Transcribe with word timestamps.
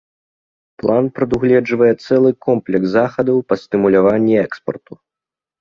План 0.83 1.05
прадугледжвае 1.17 1.89
цэлы 2.05 2.31
комплекс 2.45 2.87
захадаў 2.97 3.37
па 3.49 3.55
стымуляванні 3.65 4.35
экспарту. 4.49 4.93